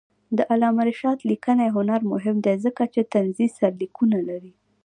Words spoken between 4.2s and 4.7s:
لري.